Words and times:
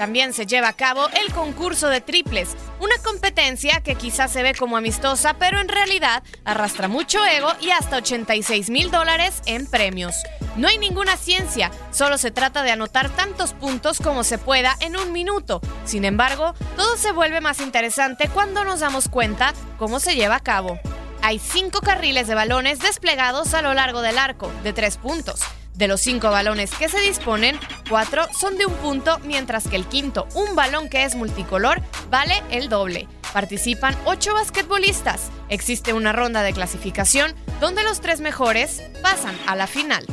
también 0.00 0.32
se 0.32 0.46
lleva 0.46 0.68
a 0.68 0.72
cabo 0.72 1.10
el 1.10 1.30
concurso 1.30 1.90
de 1.90 2.00
triples, 2.00 2.56
una 2.80 2.96
competencia 3.04 3.82
que 3.82 3.96
quizás 3.96 4.32
se 4.32 4.42
ve 4.42 4.54
como 4.54 4.78
amistosa, 4.78 5.34
pero 5.34 5.60
en 5.60 5.68
realidad 5.68 6.22
arrastra 6.46 6.88
mucho 6.88 7.22
ego 7.26 7.52
y 7.60 7.68
hasta 7.68 7.98
86 7.98 8.70
mil 8.70 8.90
dólares 8.90 9.42
en 9.44 9.66
premios. 9.66 10.14
No 10.56 10.68
hay 10.68 10.78
ninguna 10.78 11.18
ciencia, 11.18 11.70
solo 11.90 12.16
se 12.16 12.30
trata 12.30 12.62
de 12.62 12.70
anotar 12.70 13.10
tantos 13.10 13.52
puntos 13.52 13.98
como 13.98 14.24
se 14.24 14.38
pueda 14.38 14.74
en 14.80 14.96
un 14.96 15.12
minuto. 15.12 15.60
Sin 15.84 16.06
embargo, 16.06 16.54
todo 16.76 16.96
se 16.96 17.12
vuelve 17.12 17.42
más 17.42 17.60
interesante 17.60 18.30
cuando 18.32 18.64
nos 18.64 18.80
damos 18.80 19.06
cuenta 19.10 19.52
cómo 19.76 20.00
se 20.00 20.14
lleva 20.14 20.36
a 20.36 20.40
cabo. 20.40 20.80
Hay 21.20 21.38
cinco 21.38 21.82
carriles 21.82 22.26
de 22.26 22.34
balones 22.34 22.78
desplegados 22.78 23.52
a 23.52 23.60
lo 23.60 23.74
largo 23.74 24.00
del 24.00 24.16
arco, 24.16 24.50
de 24.62 24.72
tres 24.72 24.96
puntos. 24.96 25.42
De 25.80 25.88
los 25.88 26.02
cinco 26.02 26.28
balones 26.28 26.72
que 26.72 26.90
se 26.90 27.00
disponen, 27.00 27.58
cuatro 27.88 28.26
son 28.38 28.58
de 28.58 28.66
un 28.66 28.74
punto, 28.74 29.18
mientras 29.20 29.66
que 29.66 29.76
el 29.76 29.86
quinto, 29.86 30.28
un 30.34 30.54
balón 30.54 30.90
que 30.90 31.04
es 31.04 31.14
multicolor, 31.14 31.80
vale 32.10 32.42
el 32.50 32.68
doble. 32.68 33.08
Participan 33.32 33.96
ocho 34.04 34.34
basquetbolistas. 34.34 35.30
Existe 35.48 35.94
una 35.94 36.12
ronda 36.12 36.42
de 36.42 36.52
clasificación 36.52 37.34
donde 37.60 37.82
los 37.82 38.02
tres 38.02 38.20
mejores 38.20 38.82
pasan 39.02 39.34
a 39.46 39.56
la 39.56 39.66
final. 39.66 40.04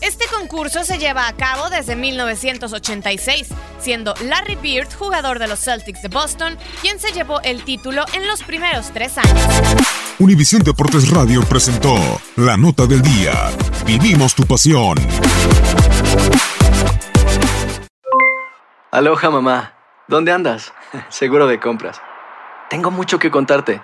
Este 0.00 0.24
concurso 0.26 0.82
se 0.82 0.98
lleva 0.98 1.28
a 1.28 1.36
cabo 1.36 1.70
desde 1.70 1.94
1986, 1.94 3.50
siendo 3.78 4.14
Larry 4.22 4.56
Bird, 4.56 4.92
jugador 4.92 5.38
de 5.38 5.48
los 5.48 5.60
Celtics 5.60 6.02
de 6.02 6.08
Boston, 6.08 6.56
quien 6.80 6.98
se 6.98 7.12
llevó 7.12 7.40
el 7.42 7.64
título 7.64 8.04
en 8.14 8.26
los 8.26 8.42
primeros 8.42 8.90
tres 8.92 9.18
años. 9.18 9.42
Univisión 10.18 10.62
Deportes 10.62 11.10
Radio 11.10 11.42
presentó 11.42 11.94
La 12.36 12.56
Nota 12.56 12.86
del 12.86 13.02
Día. 13.02 13.50
Vivimos 13.86 14.34
tu 14.34 14.44
pasión. 14.44 14.96
Aloha 18.90 19.30
mamá. 19.30 19.74
¿Dónde 20.08 20.32
andas? 20.32 20.72
Seguro 21.08 21.46
de 21.46 21.60
compras. 21.60 22.00
Tengo 22.70 22.90
mucho 22.90 23.18
que 23.18 23.30
contarte. 23.30 23.80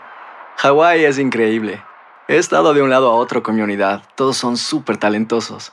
Hawái 0.56 1.04
es 1.04 1.18
increíble. 1.18 1.82
He 2.26 2.38
estado 2.38 2.72
de 2.72 2.82
un 2.82 2.88
lado 2.90 3.10
a 3.10 3.14
otro 3.14 3.42
con 3.42 3.54
mi 3.54 3.62
unidad. 3.62 4.02
Todos 4.14 4.38
son 4.38 4.56
súper 4.56 4.96
talentosos. 4.96 5.72